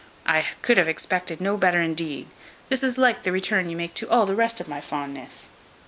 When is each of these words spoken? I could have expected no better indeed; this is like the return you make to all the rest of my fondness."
I 0.25 0.47
could 0.63 0.79
have 0.79 0.87
expected 0.87 1.39
no 1.39 1.57
better 1.57 1.79
indeed; 1.79 2.25
this 2.69 2.81
is 2.81 2.97
like 2.97 3.21
the 3.21 3.31
return 3.31 3.69
you 3.69 3.77
make 3.77 3.93
to 3.93 4.09
all 4.09 4.25
the 4.25 4.33
rest 4.35 4.59
of 4.59 4.67
my 4.67 4.81
fondness." 4.81 5.51